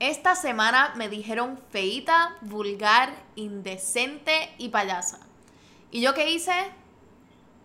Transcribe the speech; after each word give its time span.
Esta 0.00 0.34
semana 0.34 0.94
me 0.96 1.10
dijeron 1.10 1.60
feita, 1.68 2.34
vulgar, 2.40 3.14
indecente 3.34 4.48
y 4.56 4.70
payasa. 4.70 5.18
¿Y 5.90 6.00
yo 6.00 6.14
qué 6.14 6.30
hice? 6.30 6.54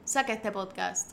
Saqué 0.04 0.34
este 0.34 0.52
podcast. 0.52 1.12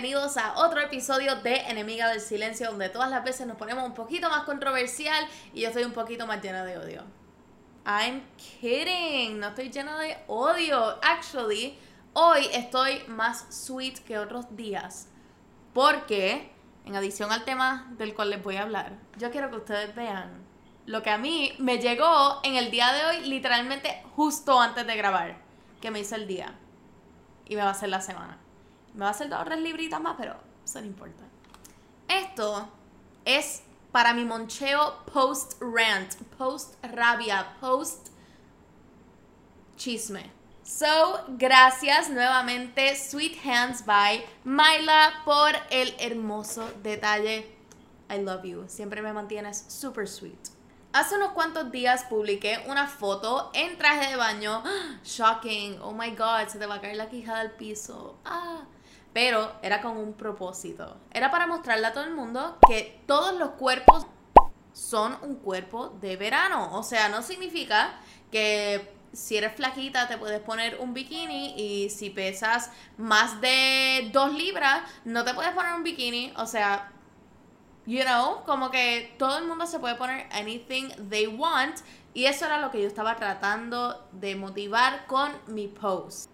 Bienvenidos 0.00 0.36
a 0.36 0.56
otro 0.58 0.80
episodio 0.80 1.34
de 1.42 1.56
Enemiga 1.62 2.06
del 2.08 2.20
Silencio, 2.20 2.70
donde 2.70 2.88
todas 2.88 3.10
las 3.10 3.24
veces 3.24 3.48
nos 3.48 3.56
ponemos 3.56 3.84
un 3.84 3.94
poquito 3.94 4.30
más 4.30 4.44
controversial 4.44 5.26
y 5.52 5.62
yo 5.62 5.68
estoy 5.70 5.82
un 5.82 5.92
poquito 5.92 6.24
más 6.24 6.40
llena 6.40 6.64
de 6.64 6.78
odio. 6.78 7.02
I'm 7.84 8.22
kidding, 8.36 9.40
no 9.40 9.48
estoy 9.48 9.70
llena 9.70 9.98
de 9.98 10.16
odio. 10.28 11.00
Actually, 11.02 11.76
hoy 12.12 12.46
estoy 12.52 13.02
más 13.08 13.46
sweet 13.50 13.98
que 14.04 14.20
otros 14.20 14.46
días, 14.56 15.08
porque, 15.74 16.52
en 16.84 16.94
adición 16.94 17.32
al 17.32 17.44
tema 17.44 17.92
del 17.98 18.14
cual 18.14 18.30
les 18.30 18.40
voy 18.40 18.54
a 18.54 18.62
hablar, 18.62 18.92
yo 19.16 19.32
quiero 19.32 19.50
que 19.50 19.56
ustedes 19.56 19.96
vean 19.96 20.46
lo 20.86 21.02
que 21.02 21.10
a 21.10 21.18
mí 21.18 21.54
me 21.58 21.78
llegó 21.78 22.38
en 22.44 22.54
el 22.54 22.70
día 22.70 22.92
de 22.92 23.04
hoy, 23.04 23.26
literalmente 23.26 24.00
justo 24.14 24.60
antes 24.60 24.86
de 24.86 24.96
grabar, 24.96 25.38
que 25.80 25.90
me 25.90 25.98
hizo 25.98 26.14
el 26.14 26.28
día 26.28 26.54
y 27.46 27.56
me 27.56 27.62
va 27.62 27.70
a 27.70 27.72
hacer 27.72 27.88
la 27.88 28.00
semana. 28.00 28.38
Me 28.98 29.04
va 29.04 29.10
a 29.12 29.40
o 29.42 29.44
tres 29.44 29.60
libritas 29.60 30.00
más, 30.00 30.16
pero 30.18 30.34
eso 30.64 30.80
no 30.80 30.86
importa. 30.88 31.22
Esto 32.08 32.68
es 33.24 33.62
para 33.92 34.12
mi 34.12 34.24
moncheo 34.24 35.04
post 35.12 35.52
rant, 35.60 36.16
post 36.36 36.74
rabia, 36.82 37.54
post 37.60 38.08
chisme. 39.76 40.32
So, 40.64 41.24
gracias 41.28 42.10
nuevamente 42.10 42.96
Sweet 42.96 43.38
Hands 43.46 43.86
by 43.86 44.24
Myla 44.42 45.22
por 45.24 45.52
el 45.70 45.94
hermoso 46.00 46.68
detalle. 46.82 47.46
I 48.10 48.18
love 48.18 48.42
you. 48.42 48.64
Siempre 48.66 49.00
me 49.00 49.12
mantienes 49.12 49.64
super 49.68 50.08
sweet. 50.08 50.50
Hace 50.92 51.14
unos 51.14 51.34
cuantos 51.34 51.70
días 51.70 52.02
publiqué 52.10 52.64
una 52.66 52.88
foto 52.88 53.52
en 53.54 53.78
traje 53.78 54.10
de 54.10 54.16
baño. 54.16 54.64
Shocking. 55.04 55.78
Oh 55.82 55.92
my 55.92 56.10
god, 56.16 56.48
se 56.48 56.58
te 56.58 56.66
va 56.66 56.74
a 56.74 56.80
caer 56.80 56.96
la 56.96 57.08
quijada 57.08 57.38
al 57.38 57.52
piso. 57.52 58.18
Ah. 58.24 58.64
Pero 59.12 59.52
era 59.62 59.80
con 59.80 59.96
un 59.96 60.12
propósito. 60.12 60.96
Era 61.10 61.30
para 61.30 61.46
mostrarle 61.46 61.86
a 61.86 61.92
todo 61.92 62.04
el 62.04 62.14
mundo 62.14 62.58
que 62.66 63.00
todos 63.06 63.34
los 63.38 63.50
cuerpos 63.50 64.06
son 64.72 65.16
un 65.22 65.36
cuerpo 65.36 65.88
de 66.00 66.16
verano. 66.16 66.76
O 66.76 66.82
sea, 66.82 67.08
no 67.08 67.22
significa 67.22 67.98
que 68.30 68.94
si 69.12 69.36
eres 69.36 69.54
flaquita 69.54 70.06
te 70.06 70.18
puedes 70.18 70.40
poner 70.40 70.78
un 70.80 70.92
bikini 70.94 71.54
y 71.56 71.90
si 71.90 72.10
pesas 72.10 72.70
más 72.98 73.40
de 73.40 74.10
2 74.12 74.34
libras 74.34 74.82
no 75.04 75.24
te 75.24 75.34
puedes 75.34 75.52
poner 75.52 75.74
un 75.74 75.82
bikini. 75.82 76.32
O 76.36 76.46
sea, 76.46 76.92
You 77.88 78.04
know, 78.04 78.44
como 78.44 78.70
que 78.70 79.14
todo 79.18 79.38
el 79.38 79.46
mundo 79.46 79.66
se 79.66 79.78
puede 79.78 79.94
poner 79.94 80.28
anything 80.30 80.90
they 81.08 81.26
want. 81.26 81.78
Y 82.12 82.26
eso 82.26 82.44
era 82.44 82.58
lo 82.58 82.70
que 82.70 82.82
yo 82.82 82.86
estaba 82.86 83.16
tratando 83.16 84.06
de 84.12 84.36
motivar 84.36 85.06
con 85.06 85.32
mi 85.46 85.68
post. 85.68 86.30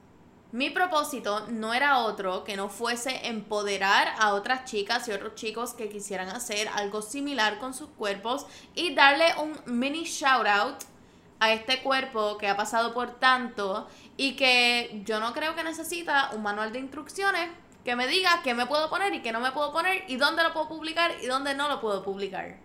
Mi 0.54 0.70
propósito 0.70 1.48
no 1.48 1.74
era 1.74 1.98
otro 1.98 2.44
que 2.44 2.56
no 2.56 2.68
fuese 2.68 3.26
empoderar 3.26 4.14
a 4.20 4.34
otras 4.34 4.66
chicas 4.66 5.08
y 5.08 5.10
otros 5.10 5.34
chicos 5.34 5.74
que 5.74 5.88
quisieran 5.88 6.28
hacer 6.28 6.68
algo 6.68 7.02
similar 7.02 7.58
con 7.58 7.74
sus 7.74 7.88
cuerpos 7.88 8.46
y 8.76 8.94
darle 8.94 9.34
un 9.42 9.58
mini 9.66 10.04
shout 10.04 10.46
out 10.46 10.76
a 11.40 11.52
este 11.52 11.82
cuerpo 11.82 12.38
que 12.38 12.46
ha 12.46 12.56
pasado 12.56 12.94
por 12.94 13.18
tanto 13.18 13.88
y 14.16 14.36
que 14.36 15.02
yo 15.04 15.18
no 15.18 15.32
creo 15.32 15.56
que 15.56 15.64
necesita 15.64 16.30
un 16.36 16.44
manual 16.44 16.72
de 16.72 16.78
instrucciones 16.78 17.50
que 17.84 17.96
me 17.96 18.06
diga 18.06 18.40
qué 18.44 18.54
me 18.54 18.66
puedo 18.66 18.88
poner 18.88 19.12
y 19.12 19.22
qué 19.22 19.32
no 19.32 19.40
me 19.40 19.50
puedo 19.50 19.72
poner 19.72 20.04
y 20.06 20.14
dónde 20.18 20.44
lo 20.44 20.52
puedo 20.52 20.68
publicar 20.68 21.16
y 21.20 21.26
dónde 21.26 21.56
no 21.56 21.68
lo 21.68 21.80
puedo 21.80 22.04
publicar. 22.04 22.58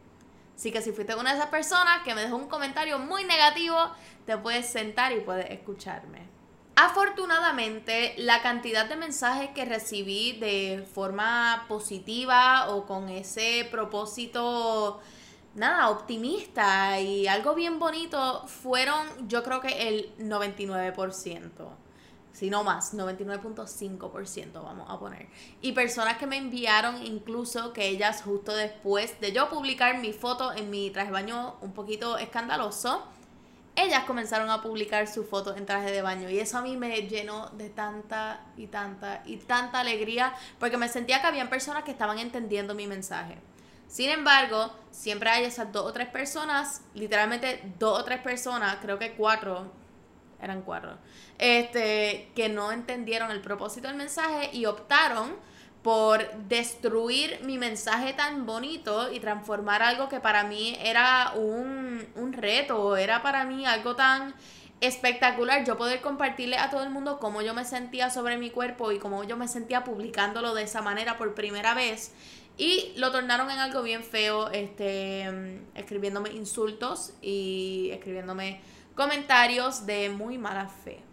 Así 0.55 0.71
que 0.71 0.83
si 0.83 0.91
fuiste 0.91 1.15
una 1.15 1.31
de 1.31 1.37
esas 1.37 1.49
personas 1.49 2.03
que 2.03 2.13
me 2.13 2.21
dejó 2.21 2.35
un 2.35 2.49
comentario 2.49 2.99
muy 2.99 3.23
negativo, 3.23 3.79
te 4.27 4.37
puedes 4.37 4.69
sentar 4.69 5.11
y 5.11 5.21
puedes 5.21 5.49
escucharme. 5.49 6.38
Afortunadamente, 6.81 8.13
la 8.15 8.41
cantidad 8.41 8.87
de 8.87 8.95
mensajes 8.95 9.49
que 9.49 9.65
recibí 9.65 10.39
de 10.39 10.87
forma 10.93 11.65
positiva 11.67 12.69
o 12.69 12.85
con 12.85 13.09
ese 13.09 13.67
propósito, 13.69 15.01
nada, 15.55 15.89
optimista 15.89 16.97
y 17.01 17.27
algo 17.27 17.53
bien 17.53 17.79
bonito, 17.79 18.47
fueron 18.47 19.27
yo 19.27 19.43
creo 19.43 19.59
que 19.59 19.89
el 19.89 20.15
99% 20.19 21.49
si 22.31 22.49
no 22.49 22.63
más, 22.63 22.93
99.5% 22.93 24.53
vamos 24.63 24.89
a 24.89 24.97
poner. 24.97 25.27
Y 25.61 25.73
personas 25.73 26.17
que 26.17 26.27
me 26.27 26.37
enviaron 26.37 27.05
incluso 27.05 27.73
que 27.73 27.89
ellas 27.89 28.21
justo 28.21 28.55
después 28.55 29.19
de 29.19 29.33
yo 29.33 29.49
publicar 29.49 29.97
mi 29.99 30.13
foto 30.13 30.53
en 30.53 30.69
mi 30.69 30.89
traje 30.91 31.11
baño 31.11 31.57
un 31.59 31.73
poquito 31.73 32.17
escandaloso, 32.17 33.03
ellas 33.83 34.03
comenzaron 34.05 34.49
a 34.49 34.61
publicar 34.61 35.07
su 35.07 35.23
foto 35.23 35.55
en 35.55 35.65
traje 35.65 35.91
de 35.91 36.01
baño 36.01 36.29
y 36.29 36.39
eso 36.39 36.57
a 36.57 36.61
mí 36.61 36.77
me 36.77 37.07
llenó 37.07 37.49
de 37.49 37.69
tanta 37.69 38.41
y 38.57 38.67
tanta 38.67 39.21
y 39.25 39.37
tanta 39.37 39.79
alegría 39.79 40.33
porque 40.59 40.77
me 40.77 40.87
sentía 40.87 41.21
que 41.21 41.27
habían 41.27 41.49
personas 41.49 41.83
que 41.83 41.91
estaban 41.91 42.19
entendiendo 42.19 42.75
mi 42.75 42.87
mensaje. 42.87 43.37
Sin 43.87 44.09
embargo, 44.09 44.71
siempre 44.91 45.29
hay 45.29 45.45
esas 45.45 45.71
dos 45.71 45.85
o 45.85 45.93
tres 45.93 46.07
personas, 46.07 46.81
literalmente 46.93 47.73
dos 47.79 47.99
o 47.99 48.03
tres 48.03 48.19
personas, 48.19 48.77
creo 48.81 48.99
que 48.99 49.13
cuatro, 49.13 49.71
eran 50.39 50.61
cuatro, 50.61 50.97
este, 51.39 52.31
que 52.35 52.49
no 52.49 52.71
entendieron 52.71 53.31
el 53.31 53.41
propósito 53.41 53.87
del 53.87 53.97
mensaje 53.97 54.51
y 54.53 54.65
optaron 54.67 55.35
por 55.83 56.29
destruir 56.49 57.39
mi 57.43 57.57
mensaje 57.57 58.13
tan 58.13 58.45
bonito 58.45 59.11
y 59.11 59.19
transformar 59.19 59.81
algo 59.81 60.09
que 60.09 60.19
para 60.19 60.43
mí 60.43 60.77
era 60.81 61.33
un, 61.35 62.05
un 62.15 62.33
reto, 62.33 62.97
era 62.97 63.21
para 63.21 63.45
mí 63.45 63.65
algo 63.65 63.95
tan 63.95 64.33
espectacular 64.81 65.65
yo 65.65 65.77
poder 65.77 66.01
compartirle 66.01 66.57
a 66.57 66.69
todo 66.69 66.83
el 66.83 66.89
mundo 66.89 67.19
cómo 67.19 67.41
yo 67.41 67.53
me 67.53 67.65
sentía 67.65 68.09
sobre 68.09 68.37
mi 68.37 68.49
cuerpo 68.49 68.91
y 68.91 68.99
cómo 68.99 69.23
yo 69.23 69.35
me 69.35 69.47
sentía 69.47 69.83
publicándolo 69.83 70.53
de 70.53 70.63
esa 70.63 70.81
manera 70.81 71.17
por 71.17 71.33
primera 71.33 71.73
vez 71.73 72.13
y 72.57 72.93
lo 72.97 73.11
tornaron 73.11 73.49
en 73.49 73.59
algo 73.59 73.81
bien 73.81 74.03
feo 74.03 74.49
este 74.49 75.61
escribiéndome 75.75 76.31
insultos 76.31 77.13
y 77.21 77.89
escribiéndome 77.93 78.61
comentarios 78.95 79.85
de 79.85 80.09
muy 80.09 80.37
mala 80.37 80.67
fe. 80.67 81.08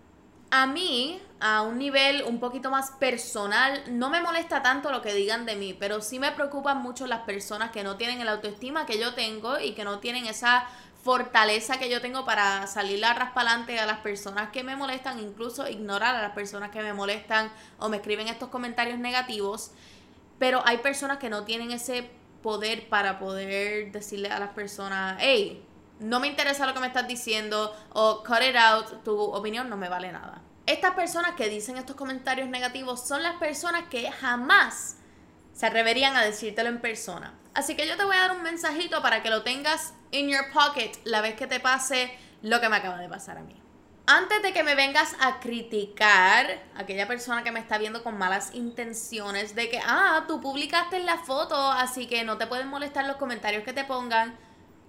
A 0.51 0.67
mí, 0.67 1.21
a 1.41 1.63
un 1.63 1.79
nivel 1.79 2.23
un 2.25 2.39
poquito 2.39 2.71
más 2.71 2.93
personal, 2.93 3.83
no 3.89 4.11
me 4.11 4.21
molesta 4.21 4.63
tanto 4.63 4.93
lo 4.93 5.03
que 5.03 5.13
digan 5.13 5.45
de 5.45 5.57
mí, 5.57 5.75
pero 5.75 6.01
sí 6.01 6.19
me 6.19 6.33
preocupan 6.33 6.79
mucho 6.79 7.07
las 7.07 7.21
personas 7.23 7.73
que 7.73 7.83
no 7.83 7.97
tienen 7.97 8.21
el 8.21 8.29
autoestima 8.29 8.87
que 8.87 8.99
yo 8.99 9.15
tengo 9.15 9.59
y 9.59 9.73
que 9.73 9.85
no 9.85 9.99
tienen 9.99 10.27
esa 10.27 10.67
fortaleza 11.03 11.79
que 11.79 11.89
yo 11.89 12.01
tengo 12.01 12.25
para 12.25 12.67
salir 12.67 13.05
a 13.05 13.15
raspalante 13.15 13.79
a 13.79 13.87
las 13.87 13.99
personas 13.99 14.51
que 14.51 14.65
me 14.65 14.75
molestan, 14.75 15.21
incluso 15.21 15.69
ignorar 15.69 16.17
a 16.17 16.23
las 16.23 16.33
personas 16.33 16.71
que 16.71 16.83
me 16.83 16.93
molestan 16.93 17.53
o 17.79 17.89
me 17.89 17.99
escriben 17.99 18.29
estos 18.29 18.49
comentarios 18.49 18.99
negativos. 18.99 19.71
Pero 20.39 20.63
hay 20.65 20.79
personas 20.79 21.19
que 21.19 21.31
no 21.31 21.45
tienen 21.45 21.71
ese 21.71 22.11
poder 22.43 22.89
para 22.89 23.19
poder 23.19 23.93
decirle 23.93 24.31
a 24.31 24.41
las 24.41 24.51
personas, 24.51 25.17
hey, 25.21 25.65
no 25.99 26.21
me 26.21 26.29
interesa 26.29 26.67
lo 26.67 26.75
que 26.75 26.81
me 26.81 26.87
estás 26.87 27.09
diciendo 27.09 27.75
o 27.93 28.23
cut 28.25 28.43
it 28.43 28.57
out, 28.57 29.03
tu 29.05 29.19
opinión 29.19 29.69
no 29.69 29.77
me 29.77 29.89
vale 29.89 30.13
nada. 30.13 30.43
Estas 30.67 30.95
personas 30.95 31.33
que 31.37 31.49
dicen 31.49 31.77
estos 31.77 31.97
comentarios 31.97 32.49
negativos 32.49 33.07
son 33.07 33.23
las 33.23 33.37
personas 33.37 33.85
que 33.89 34.11
jamás 34.11 34.97
se 35.53 35.67
atreverían 35.67 36.17
a 36.17 36.23
decírtelo 36.23 36.69
en 36.69 36.81
persona. 36.81 37.35
Así 37.55 37.77
que 37.77 37.87
yo 37.87 37.97
te 37.97 38.05
voy 38.05 38.17
a 38.17 38.21
dar 38.21 38.33
un 38.33 38.43
mensajito 38.43 39.01
para 39.01 39.23
que 39.23 39.31
lo 39.31 39.43
tengas 39.43 39.95
in 40.11 40.29
your 40.29 40.51
pocket 40.53 40.93
la 41.05 41.23
vez 41.23 41.35
que 41.37 41.47
te 41.47 41.61
pase 41.61 42.13
lo 42.43 42.61
que 42.61 42.69
me 42.69 42.77
acaba 42.77 42.99
de 42.99 43.09
pasar 43.09 43.39
a 43.39 43.43
mí. 43.43 43.63
Antes 44.09 44.41
de 44.43 44.53
que 44.53 44.63
me 44.63 44.77
vengas 44.77 45.17
a 45.21 45.41
criticar 45.41 46.47
a 46.77 46.83
aquella 46.83 47.09
persona 47.09 47.43
que 47.43 47.51
me 47.51 47.59
está 47.59 47.77
viendo 47.77 48.05
con 48.05 48.17
malas 48.17 48.55
intenciones 48.55 49.57
de 49.57 49.69
que, 49.69 49.81
ah, 49.85 50.27
tú 50.29 50.41
publicaste 50.41 51.01
la 51.01 51.19
foto, 51.19 51.57
así 51.57 52.07
que 52.07 52.23
no 52.23 52.39
te 52.39 52.47
pueden 52.47 52.69
molestar 52.69 53.05
los 53.07 53.17
comentarios 53.17 53.65
que 53.65 53.73
te 53.73 53.85
pongan. 53.85 54.39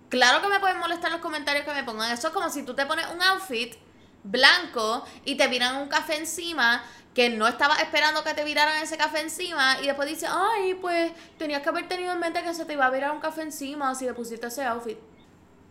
Claro 0.10 0.42
que 0.42 0.48
me 0.48 0.60
pueden 0.60 0.80
molestar 0.80 1.12
los 1.12 1.22
comentarios 1.22 1.66
que 1.66 1.74
me 1.74 1.84
pongan. 1.84 2.12
Eso 2.12 2.28
es 2.28 2.34
como 2.34 2.50
si 2.50 2.64
tú 2.64 2.74
te 2.74 2.86
pones 2.86 3.06
un 3.14 3.22
outfit 3.22 3.76
blanco 4.24 5.06
y 5.26 5.36
te 5.36 5.48
viran 5.48 5.78
un 5.78 5.88
café 5.88 6.18
encima 6.18 6.84
que 7.14 7.30
no 7.30 7.48
estabas 7.48 7.82
esperando 7.82 8.24
que 8.24 8.34
te 8.34 8.44
viraran 8.44 8.82
ese 8.84 8.96
café 8.96 9.22
encima 9.22 9.78
y 9.82 9.88
después 9.88 10.08
dices, 10.08 10.30
ay, 10.32 10.76
pues 10.76 11.12
tenías 11.38 11.62
que 11.62 11.70
haber 11.70 11.88
tenido 11.88 12.14
en 12.14 12.20
mente 12.20 12.44
que 12.44 12.54
se 12.54 12.64
te 12.66 12.74
iba 12.74 12.86
a 12.86 12.92
virar 12.92 13.12
un 13.12 13.20
café 13.20 13.42
encima 13.42 13.96
si 13.96 14.06
le 14.06 14.14
pusiste 14.14 14.48
ese 14.48 14.64
outfit. 14.66 15.00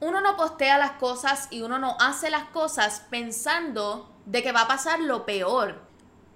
Uno 0.01 0.21
no 0.21 0.37
postea 0.37 0.77
las 0.77 0.93
cosas 0.93 1.49
y 1.51 1.63
uno 1.63 1.79
no 1.79 1.97
hace 2.01 2.31
las 2.31 2.45
cosas 2.45 3.05
pensando 3.11 4.13
de 4.27 4.43
que 4.43 4.53
va 4.53 4.63
a 4.63 4.69
pasar 4.69 5.01
lo 5.01 5.25
peor. 5.25 5.81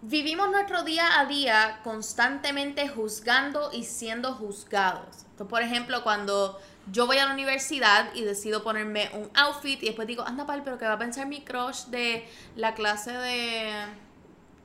Vivimos 0.02 0.48
nuestro 0.50 0.82
día 0.82 1.18
a 1.18 1.26
día 1.26 1.80
constantemente 1.82 2.88
juzgando 2.88 3.70
y 3.72 3.84
siendo 3.84 4.34
juzgados. 4.34 5.24
Entonces, 5.32 5.50
por 5.50 5.62
ejemplo, 5.62 6.02
cuando 6.02 6.58
yo 6.90 7.06
voy 7.06 7.18
a 7.18 7.26
la 7.26 7.32
universidad 7.32 8.14
y 8.14 8.22
decido 8.22 8.62
ponerme 8.62 9.10
un 9.14 9.30
outfit 9.34 9.82
y 9.82 9.86
después 9.86 10.08
digo, 10.08 10.26
anda, 10.26 10.46
pal, 10.46 10.62
pero 10.64 10.78
¿qué 10.78 10.86
va 10.86 10.94
a 10.94 10.98
pensar 10.98 11.26
mi 11.26 11.42
crush 11.42 11.86
de 11.86 12.26
la 12.56 12.74
clase 12.74 13.12
de... 13.12 13.86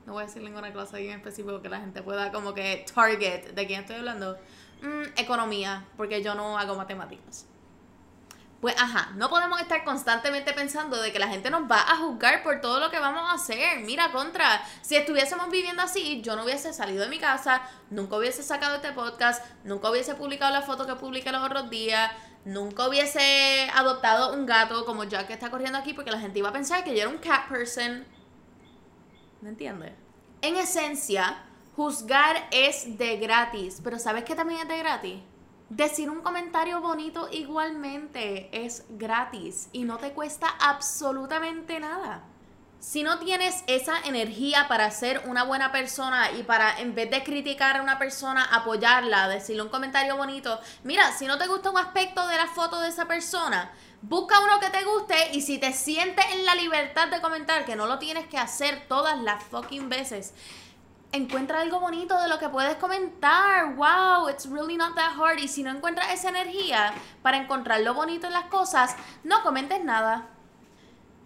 No 0.06 0.12
voy 0.12 0.22
a 0.22 0.26
decir 0.26 0.42
ninguna 0.42 0.72
clase 0.72 1.04
en 1.04 1.16
específico 1.16 1.60
que 1.62 1.68
la 1.68 1.80
gente 1.80 2.02
pueda 2.02 2.30
como 2.30 2.54
que 2.54 2.86
target 2.94 3.54
de 3.54 3.66
quién 3.66 3.80
estoy 3.80 3.96
hablando. 3.96 4.38
Mm, 4.82 5.18
economía, 5.18 5.84
porque 5.96 6.22
yo 6.22 6.34
no 6.34 6.58
hago 6.58 6.76
matemáticas. 6.76 7.46
Pues 8.60 8.74
ajá, 8.78 9.12
no 9.16 9.28
podemos 9.28 9.60
estar 9.60 9.84
constantemente 9.84 10.54
pensando 10.54 11.00
de 11.00 11.12
que 11.12 11.18
la 11.18 11.28
gente 11.28 11.50
nos 11.50 11.70
va 11.70 11.80
a 11.80 11.98
juzgar 11.98 12.42
por 12.42 12.60
todo 12.62 12.80
lo 12.80 12.90
que 12.90 12.98
vamos 12.98 13.22
a 13.28 13.34
hacer. 13.34 13.80
Mira, 13.80 14.10
contra, 14.12 14.62
si 14.80 14.96
estuviésemos 14.96 15.50
viviendo 15.50 15.82
así, 15.82 16.22
yo 16.22 16.36
no 16.36 16.44
hubiese 16.44 16.72
salido 16.72 17.04
de 17.04 17.10
mi 17.10 17.18
casa, 17.18 17.60
nunca 17.90 18.16
hubiese 18.16 18.42
sacado 18.42 18.76
este 18.76 18.92
podcast, 18.92 19.44
nunca 19.64 19.90
hubiese 19.90 20.14
publicado 20.14 20.52
la 20.52 20.62
foto 20.62 20.86
que 20.86 20.94
publiqué 20.94 21.32
los 21.32 21.44
otros 21.44 21.68
días, 21.68 22.10
nunca 22.46 22.88
hubiese 22.88 23.68
adoptado 23.74 24.32
un 24.32 24.46
gato 24.46 24.86
como 24.86 25.04
Jack 25.04 25.26
que 25.26 25.34
está 25.34 25.50
corriendo 25.50 25.78
aquí 25.78 25.92
porque 25.92 26.10
la 26.10 26.18
gente 26.18 26.38
iba 26.38 26.48
a 26.48 26.52
pensar 26.52 26.82
que 26.82 26.94
yo 26.94 27.02
era 27.02 27.10
un 27.10 27.18
cat 27.18 27.48
person. 27.48 28.06
¿Me 29.42 29.50
entiendes? 29.50 29.92
En 30.40 30.56
esencia, 30.56 31.42
juzgar 31.76 32.48
es 32.50 32.96
de 32.96 33.18
gratis, 33.18 33.80
pero 33.84 33.98
¿sabes 33.98 34.24
qué 34.24 34.34
también 34.34 34.60
es 34.62 34.68
de 34.68 34.78
gratis? 34.78 35.20
Decir 35.68 36.08
un 36.08 36.20
comentario 36.20 36.80
bonito 36.80 37.28
igualmente 37.32 38.48
es 38.52 38.84
gratis 38.88 39.68
y 39.72 39.82
no 39.82 39.98
te 39.98 40.12
cuesta 40.12 40.46
absolutamente 40.60 41.80
nada. 41.80 42.22
Si 42.78 43.02
no 43.02 43.18
tienes 43.18 43.64
esa 43.66 43.98
energía 44.04 44.68
para 44.68 44.88
ser 44.92 45.24
una 45.26 45.42
buena 45.42 45.72
persona 45.72 46.30
y 46.30 46.44
para 46.44 46.78
en 46.78 46.94
vez 46.94 47.10
de 47.10 47.24
criticar 47.24 47.78
a 47.78 47.82
una 47.82 47.98
persona, 47.98 48.44
apoyarla, 48.44 49.26
decirle 49.26 49.62
un 49.62 49.68
comentario 49.68 50.16
bonito, 50.16 50.60
mira, 50.84 51.10
si 51.10 51.26
no 51.26 51.36
te 51.36 51.48
gusta 51.48 51.70
un 51.70 51.78
aspecto 51.78 52.28
de 52.28 52.36
la 52.36 52.46
foto 52.46 52.78
de 52.78 52.90
esa 52.90 53.08
persona, 53.08 53.72
busca 54.02 54.38
uno 54.38 54.60
que 54.60 54.70
te 54.70 54.84
guste 54.84 55.16
y 55.32 55.40
si 55.40 55.58
te 55.58 55.72
sientes 55.72 56.24
en 56.32 56.44
la 56.44 56.54
libertad 56.54 57.08
de 57.08 57.20
comentar, 57.20 57.64
que 57.64 57.74
no 57.74 57.86
lo 57.86 57.98
tienes 57.98 58.28
que 58.28 58.38
hacer 58.38 58.86
todas 58.86 59.18
las 59.18 59.42
fucking 59.42 59.88
veces, 59.88 60.32
encuentra 61.16 61.60
algo 61.60 61.80
bonito 61.80 62.18
de 62.20 62.28
lo 62.28 62.38
que 62.38 62.48
puedes 62.48 62.76
comentar. 62.76 63.74
Wow, 63.74 64.28
it's 64.28 64.46
really 64.46 64.76
not 64.76 64.94
that 64.94 65.12
hard. 65.18 65.38
Y 65.38 65.48
si 65.48 65.62
no 65.62 65.70
encuentras 65.70 66.12
esa 66.12 66.28
energía 66.28 66.92
para 67.22 67.38
encontrar 67.38 67.80
lo 67.80 67.94
bonito 67.94 68.26
en 68.26 68.32
las 68.32 68.46
cosas, 68.46 68.94
no 69.24 69.42
comentes 69.42 69.82
nada. 69.84 70.28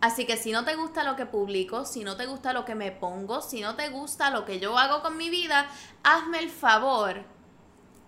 Así 0.00 0.24
que 0.24 0.36
si 0.36 0.50
no 0.50 0.64
te 0.64 0.76
gusta 0.76 1.04
lo 1.04 1.14
que 1.14 1.26
publico, 1.26 1.84
si 1.84 2.04
no 2.04 2.16
te 2.16 2.26
gusta 2.26 2.54
lo 2.54 2.64
que 2.64 2.74
me 2.74 2.90
pongo, 2.90 3.42
si 3.42 3.60
no 3.60 3.76
te 3.76 3.90
gusta 3.90 4.30
lo 4.30 4.46
que 4.46 4.58
yo 4.58 4.78
hago 4.78 5.02
con 5.02 5.16
mi 5.18 5.28
vida, 5.28 5.66
hazme 6.02 6.38
el 6.38 6.48
favor 6.48 7.22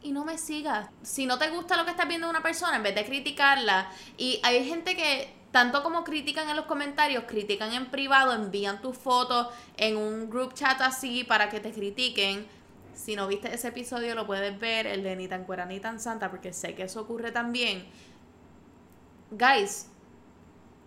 y 0.00 0.12
no 0.12 0.24
me 0.24 0.38
sigas. 0.38 0.88
Si 1.02 1.26
no 1.26 1.38
te 1.38 1.50
gusta 1.50 1.76
lo 1.76 1.84
que 1.84 1.90
estás 1.90 2.08
viendo 2.08 2.26
de 2.26 2.30
una 2.30 2.42
persona, 2.42 2.76
en 2.76 2.82
vez 2.82 2.94
de 2.94 3.04
criticarla, 3.04 3.90
y 4.16 4.40
hay 4.42 4.66
gente 4.66 4.96
que 4.96 5.41
tanto 5.52 5.82
como 5.82 6.02
critican 6.02 6.48
en 6.48 6.56
los 6.56 6.64
comentarios, 6.64 7.24
critican 7.28 7.72
en 7.72 7.90
privado, 7.90 8.32
envían 8.32 8.80
tus 8.80 8.96
fotos 8.96 9.48
en 9.76 9.98
un 9.98 10.28
group 10.30 10.54
chat 10.54 10.80
así 10.80 11.24
para 11.24 11.50
que 11.50 11.60
te 11.60 11.70
critiquen. 11.70 12.46
Si 12.94 13.14
no 13.14 13.28
viste 13.28 13.54
ese 13.54 13.68
episodio, 13.68 14.14
lo 14.14 14.26
puedes 14.26 14.58
ver, 14.58 14.86
el 14.86 15.02
de 15.02 15.14
ni 15.14 15.28
tan 15.28 15.44
cuera 15.44 15.66
ni 15.66 15.78
tan 15.78 16.00
santa, 16.00 16.30
porque 16.30 16.52
sé 16.52 16.74
que 16.74 16.84
eso 16.84 17.02
ocurre 17.02 17.32
también. 17.32 17.86
Guys, 19.30 19.88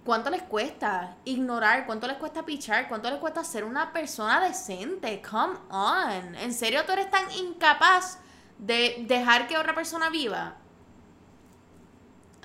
¿cuánto 0.04 0.32
les 0.32 0.42
cuesta 0.42 1.16
ignorar? 1.26 1.86
¿Cuánto 1.86 2.08
les 2.08 2.18
cuesta 2.18 2.44
pichar? 2.44 2.88
¿Cuánto 2.88 3.10
les 3.12 3.20
cuesta 3.20 3.44
ser 3.44 3.64
una 3.66 3.94
persona 3.94 4.40
decente? 4.40 5.22
Come 5.22 5.58
on. 5.70 6.36
¿En 6.36 6.54
serio 6.54 6.86
tú 6.86 6.92
eres 6.92 7.12
tan 7.12 7.32
incapaz 7.32 8.18
de 8.58 9.06
dejar 9.08 9.48
que 9.48 9.58
otra 9.58 9.76
persona 9.76 10.10
viva? 10.10 10.58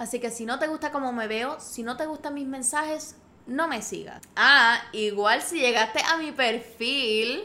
Así 0.00 0.19
que 0.19 0.31
si 0.31 0.47
no 0.47 0.58
te 0.58 0.67
gusta 0.67 0.93
cómo 0.93 1.12
me 1.12 1.29
veo, 1.29 1.61
si 1.61 1.82
no 1.82 1.99
te 1.99 2.06
gustan 2.06 2.32
mis 2.32 2.47
mensajes, 2.47 3.17
no 3.47 3.69
me 3.69 3.82
sigas. 3.82 4.23
Ah, 4.35 4.81
igual 4.93 5.43
si 5.43 5.61
llegaste 5.61 6.00
a 6.00 6.17
mi 6.17 6.32
perfil, 6.32 7.44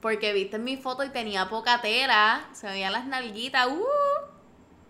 porque 0.00 0.32
viste 0.32 0.58
mi 0.58 0.76
foto 0.76 1.04
y 1.04 1.10
tenía 1.10 1.48
poca 1.48 1.80
tela, 1.80 2.44
se 2.54 2.66
veían 2.66 2.92
las 2.92 3.06
nalguitas, 3.06 3.68
uh, 3.68 3.84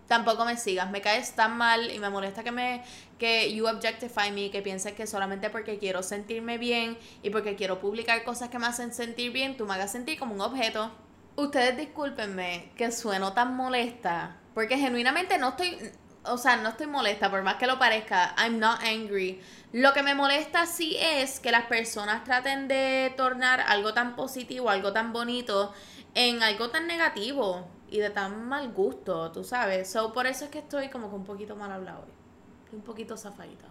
tampoco 0.07 0.43
me 0.43 0.57
sigas, 0.57 0.89
me 0.89 1.01
caes 1.01 1.35
tan 1.35 1.55
mal 1.55 1.91
y 1.91 1.99
me 1.99 2.09
molesta 2.09 2.43
que 2.43 2.51
me 2.51 2.83
que 3.19 3.53
you 3.53 3.67
objectify 3.67 4.31
me, 4.31 4.49
que 4.49 4.63
pienses 4.63 4.93
que 4.93 5.05
solamente 5.05 5.51
porque 5.51 5.77
quiero 5.77 6.01
sentirme 6.01 6.57
bien 6.57 6.97
y 7.21 7.29
porque 7.29 7.55
quiero 7.55 7.79
publicar 7.79 8.23
cosas 8.23 8.49
que 8.49 8.57
me 8.57 8.65
hacen 8.65 8.91
sentir 8.91 9.31
bien, 9.31 9.55
tú 9.55 9.67
me 9.67 9.75
hagas 9.75 9.91
sentir 9.91 10.17
como 10.17 10.33
un 10.33 10.41
objeto. 10.41 10.89
Ustedes 11.35 11.77
discúlpenme 11.77 12.71
que 12.75 12.91
sueno 12.91 13.33
tan 13.33 13.55
molesta, 13.55 14.37
porque 14.55 14.79
genuinamente 14.79 15.37
no 15.37 15.49
estoy 15.49 15.77
o 16.23 16.37
sea, 16.37 16.57
no 16.57 16.69
estoy 16.69 16.87
molesta, 16.87 17.29
por 17.31 17.41
más 17.41 17.55
que 17.55 17.67
lo 17.67 17.79
parezca, 17.79 18.35
I'm 18.37 18.59
not 18.59 18.81
angry. 18.83 19.41
Lo 19.73 19.93
que 19.93 20.03
me 20.03 20.13
molesta 20.13 20.65
sí 20.65 20.95
es 20.99 21.39
que 21.39 21.51
las 21.51 21.65
personas 21.65 22.23
traten 22.23 22.67
de 22.67 23.13
tornar 23.17 23.61
algo 23.61 23.93
tan 23.93 24.15
positivo, 24.15 24.69
algo 24.69 24.93
tan 24.93 25.13
bonito, 25.13 25.73
en 26.13 26.43
algo 26.43 26.69
tan 26.69 26.87
negativo 26.87 27.67
y 27.89 27.99
de 27.99 28.09
tan 28.09 28.47
mal 28.47 28.71
gusto, 28.71 29.31
tú 29.31 29.43
sabes. 29.43 29.89
So, 29.89 30.13
por 30.13 30.27
eso 30.27 30.45
es 30.45 30.51
que 30.51 30.59
estoy 30.59 30.89
como 30.89 31.09
que 31.09 31.15
un 31.15 31.25
poquito 31.25 31.55
mal 31.55 31.71
hablado 31.71 32.03
hoy. 32.03 32.13
Un 32.73 32.81
poquito 32.81 33.17
zafadita. 33.17 33.67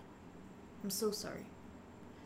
I'm 0.82 0.90
so 0.90 1.12
sorry. 1.12 1.46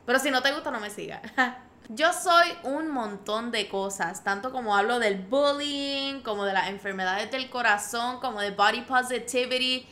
Pero 0.06 0.18
si 0.18 0.30
no 0.30 0.42
te 0.42 0.52
gusta, 0.52 0.70
no 0.70 0.80
me 0.80 0.90
sigas. 0.90 1.20
Yo 1.90 2.12
soy 2.14 2.48
un 2.62 2.88
montón 2.88 3.50
de 3.50 3.68
cosas, 3.68 4.24
tanto 4.24 4.52
como 4.52 4.74
hablo 4.74 4.98
del 4.98 5.18
bullying, 5.18 6.22
como 6.22 6.46
de 6.46 6.54
las 6.54 6.68
enfermedades 6.68 7.30
del 7.30 7.50
corazón, 7.50 8.20
como 8.20 8.40
de 8.40 8.52
body 8.52 8.82
positivity 8.82 9.86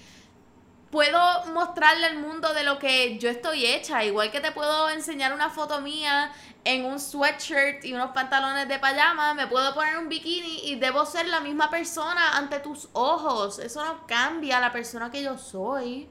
puedo 0.92 1.18
mostrarle 1.54 2.04
al 2.04 2.18
mundo 2.18 2.52
de 2.52 2.64
lo 2.64 2.78
que 2.78 3.18
yo 3.18 3.30
estoy 3.30 3.64
hecha. 3.64 4.04
Igual 4.04 4.30
que 4.30 4.40
te 4.40 4.52
puedo 4.52 4.90
enseñar 4.90 5.32
una 5.32 5.48
foto 5.48 5.80
mía 5.80 6.30
en 6.64 6.84
un 6.84 7.00
sweatshirt 7.00 7.82
y 7.84 7.94
unos 7.94 8.10
pantalones 8.12 8.68
de 8.68 8.78
pijama, 8.78 9.32
me 9.32 9.46
puedo 9.46 9.74
poner 9.74 9.96
un 9.96 10.10
bikini 10.10 10.68
y 10.68 10.76
debo 10.76 11.06
ser 11.06 11.26
la 11.26 11.40
misma 11.40 11.70
persona 11.70 12.36
ante 12.36 12.60
tus 12.60 12.90
ojos. 12.92 13.58
Eso 13.58 13.84
no 13.84 14.06
cambia 14.06 14.60
la 14.60 14.70
persona 14.70 15.10
que 15.10 15.22
yo 15.22 15.38
soy. 15.38 16.08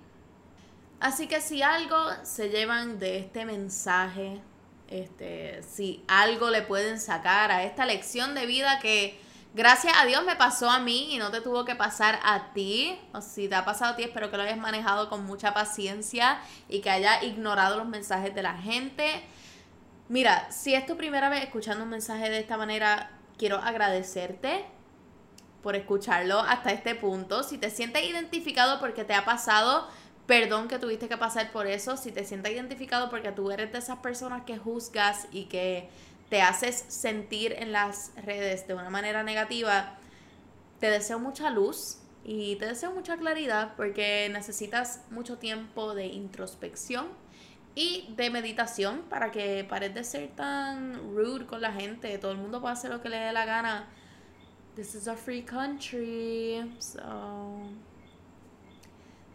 Así 0.99 1.27
que 1.27 1.41
si 1.41 1.61
algo 1.61 1.97
se 2.23 2.49
llevan 2.49 2.97
de 2.97 3.19
este 3.19 3.45
mensaje, 3.45 4.41
este, 4.87 5.61
si 5.61 6.03
algo 6.07 6.49
le 6.49 6.63
pueden 6.63 6.99
sacar 6.99 7.51
a 7.51 7.63
esta 7.63 7.85
lección 7.85 8.33
de 8.33 8.47
vida 8.47 8.79
que 8.79 9.20
gracias 9.53 9.93
a 9.99 10.05
Dios 10.05 10.23
me 10.25 10.35
pasó 10.35 10.69
a 10.69 10.79
mí 10.79 11.13
y 11.13 11.17
no 11.17 11.31
te 11.31 11.41
tuvo 11.41 11.65
que 11.65 11.75
pasar 11.75 12.19
a 12.23 12.53
ti. 12.53 12.97
O 13.13 13.21
si 13.21 13.47
te 13.47 13.55
ha 13.55 13.65
pasado 13.65 13.93
a 13.93 13.95
ti, 13.95 14.03
espero 14.03 14.31
que 14.31 14.37
lo 14.37 14.43
hayas 14.43 14.57
manejado 14.57 15.09
con 15.09 15.25
mucha 15.25 15.53
paciencia 15.53 16.39
y 16.69 16.81
que 16.81 16.89
hayas 16.89 17.23
ignorado 17.23 17.77
los 17.77 17.87
mensajes 17.87 18.33
de 18.33 18.43
la 18.43 18.57
gente. 18.57 19.23
Mira, 20.09 20.51
si 20.51 20.73
es 20.73 20.85
tu 20.85 20.97
primera 20.97 21.29
vez 21.29 21.43
escuchando 21.43 21.83
un 21.83 21.89
mensaje 21.89 22.29
de 22.29 22.39
esta 22.39 22.57
manera, 22.57 23.11
quiero 23.37 23.57
agradecerte 23.57 24.65
por 25.63 25.75
escucharlo 25.75 26.39
hasta 26.39 26.71
este 26.71 26.95
punto. 26.95 27.43
Si 27.43 27.57
te 27.57 27.69
sientes 27.69 28.03
identificado 28.03 28.79
porque 28.79 29.03
te 29.03 29.13
ha 29.13 29.25
pasado, 29.25 29.87
perdón 30.25 30.67
que 30.67 30.79
tuviste 30.79 31.07
que 31.07 31.17
pasar 31.17 31.51
por 31.51 31.67
eso. 31.67 31.97
Si 31.97 32.11
te 32.11 32.25
sientes 32.25 32.51
identificado 32.51 33.09
porque 33.09 33.31
tú 33.31 33.51
eres 33.51 33.71
de 33.71 33.79
esas 33.79 33.99
personas 33.99 34.43
que 34.43 34.57
juzgas 34.57 35.27
y 35.31 35.45
que 35.45 35.89
te 36.31 36.41
haces 36.41 36.85
sentir 36.87 37.53
en 37.59 37.73
las 37.73 38.13
redes 38.15 38.65
de 38.65 38.73
una 38.73 38.89
manera 38.89 39.21
negativa, 39.21 39.97
te 40.79 40.89
deseo 40.89 41.19
mucha 41.19 41.49
luz 41.49 41.97
y 42.23 42.55
te 42.55 42.67
deseo 42.67 42.93
mucha 42.93 43.17
claridad 43.17 43.73
porque 43.75 44.29
necesitas 44.31 45.01
mucho 45.11 45.39
tiempo 45.39 45.93
de 45.93 46.05
introspección 46.05 47.09
y 47.75 48.13
de 48.15 48.29
meditación 48.29 49.01
para 49.09 49.31
que 49.31 49.65
pares 49.65 49.93
de 49.93 50.05
ser 50.05 50.29
tan 50.29 51.13
rude 51.13 51.45
con 51.47 51.59
la 51.59 51.73
gente. 51.73 52.17
Todo 52.17 52.31
el 52.31 52.37
mundo 52.37 52.61
puede 52.61 52.75
hacer 52.75 52.91
lo 52.91 53.01
que 53.01 53.09
le 53.09 53.17
dé 53.17 53.33
la 53.33 53.45
gana. 53.45 53.89
This 54.77 54.95
is 54.95 55.09
a 55.09 55.17
free 55.17 55.43
country. 55.43 56.61
So. 56.79 57.59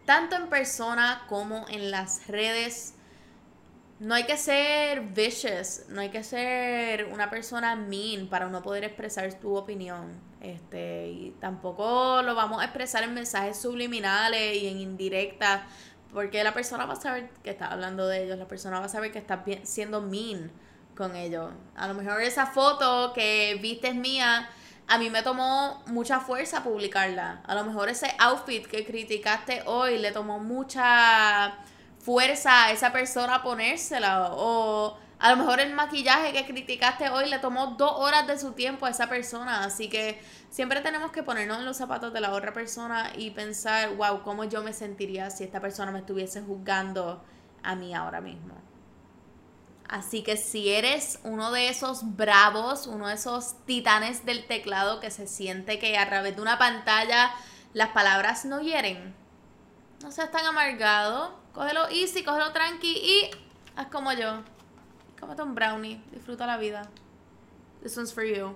Tanto 0.05 0.35
en 0.35 0.49
persona 0.49 1.25
como 1.29 1.67
en 1.69 1.91
las 1.91 2.25
redes 2.25 2.95
no 3.99 4.13
hay 4.13 4.25
que 4.25 4.37
ser 4.37 5.01
vicious, 5.01 5.83
no 5.89 6.01
hay 6.01 6.09
que 6.09 6.23
ser 6.23 7.05
una 7.05 7.29
persona 7.29 7.75
mean 7.75 8.27
para 8.27 8.47
no 8.47 8.61
poder 8.61 8.83
expresar 8.83 9.33
tu 9.39 9.55
opinión. 9.55 10.21
Este, 10.39 11.07
y 11.07 11.35
tampoco 11.39 12.21
lo 12.21 12.35
vamos 12.35 12.61
a 12.61 12.65
expresar 12.65 13.03
en 13.03 13.13
mensajes 13.15 13.59
subliminales 13.59 14.57
y 14.57 14.67
en 14.67 14.79
indirectas, 14.79 15.61
porque 16.13 16.43
la 16.43 16.53
persona 16.53 16.85
va 16.85 16.93
a 16.93 16.97
saber 16.97 17.29
que 17.43 17.49
está 17.49 17.67
hablando 17.67 18.07
de 18.07 18.25
ellos, 18.25 18.37
la 18.37 18.47
persona 18.47 18.79
va 18.79 18.85
a 18.85 18.89
saber 18.89 19.11
que 19.11 19.19
estás 19.19 19.39
siendo 19.63 20.01
mean 20.01 20.51
con 20.95 21.15
ellos. 21.15 21.51
A 21.75 21.87
lo 21.87 21.95
mejor 21.95 22.21
esa 22.21 22.45
foto 22.45 23.13
que 23.13 23.57
viste 23.61 23.87
es 23.89 23.95
mía, 23.95 24.47
a 24.87 24.99
mí 24.99 25.09
me 25.09 25.23
tomó 25.23 25.83
mucha 25.87 26.19
fuerza 26.19 26.63
publicarla. 26.63 27.41
A 27.45 27.55
lo 27.55 27.63
mejor 27.63 27.89
ese 27.89 28.13
outfit 28.19 28.65
que 28.67 28.85
criticaste 28.85 29.63
hoy 29.65 29.97
le 29.97 30.11
tomó 30.11 30.39
mucha 30.39 31.57
fuerza 32.07 32.63
a 32.63 32.71
esa 32.71 32.93
persona 32.93 33.35
a 33.35 33.43
ponérsela. 33.43 34.29
O 34.31 34.97
A 35.19 35.31
lo 35.31 35.37
mejor 35.37 35.59
el 35.59 35.73
maquillaje 35.73 36.31
que 36.31 36.45
criticaste 36.45 37.09
hoy 37.09 37.27
le 37.27 37.39
tomó 37.39 37.75
dos 37.77 37.91
horas 37.97 38.25
de 38.27 38.39
su 38.39 38.53
tiempo 38.53 38.85
a 38.85 38.91
esa 38.91 39.09
persona. 39.09 39.65
Así 39.65 39.89
que 39.89 40.21
siempre 40.49 40.79
tenemos 40.79 41.11
que 41.11 41.21
ponernos 41.21 41.57
en 41.57 41.65
los 41.65 41.75
zapatos 41.75 42.13
de 42.13 42.21
la 42.21 42.31
otra 42.31 42.53
persona 42.53 43.11
y 43.17 43.31
pensar, 43.31 43.95
wow, 43.97 44.21
¿cómo 44.23 44.45
yo 44.45 44.63
me 44.63 44.71
sentiría 44.71 45.29
si 45.31 45.43
esta 45.43 45.59
persona 45.59 45.91
me 45.91 45.99
estuviese 45.99 46.41
juzgando 46.41 47.21
a 47.61 47.75
mí 47.75 47.93
ahora 47.93 48.21
mismo? 48.21 48.53
Así 49.89 50.23
que 50.23 50.37
si 50.37 50.69
eres 50.69 51.19
uno 51.23 51.51
de 51.51 51.67
esos 51.67 52.15
bravos, 52.15 52.87
uno 52.87 53.07
de 53.07 53.15
esos 53.15 53.55
titanes 53.65 54.23
del 54.23 54.47
teclado 54.47 55.01
que 55.01 55.11
se 55.11 55.27
siente 55.27 55.77
que 55.77 55.97
a 55.97 56.07
través 56.07 56.37
de 56.37 56.41
una 56.41 56.57
pantalla 56.57 57.31
las 57.73 57.89
palabras 57.89 58.45
no 58.45 58.61
hieren, 58.61 59.13
no 60.01 60.11
seas 60.11 60.31
tan 60.31 60.45
amargado, 60.45 61.46
cógelo 61.57 61.89
easy, 61.89 62.23
cógelo 62.23 62.53
tranqui 62.53 62.93
y 62.93 63.31
haz 63.75 63.87
como 63.87 64.13
yo. 64.13 64.43
Cómete 65.19 65.41
un 65.41 65.55
brownie. 65.55 65.99
Disfruta 66.11 66.45
la 66.45 66.57
vida. 66.57 66.87
This 67.81 67.97
one's 67.97 68.13
for 68.13 68.23
you. 68.23 68.55